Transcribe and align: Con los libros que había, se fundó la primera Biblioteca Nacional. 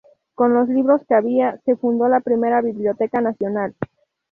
Con 0.33 0.55
los 0.55 0.67
libros 0.67 1.01
que 1.07 1.13
había, 1.13 1.59
se 1.63 1.75
fundó 1.75 2.07
la 2.07 2.21
primera 2.21 2.59
Biblioteca 2.63 3.21
Nacional. 3.21 3.75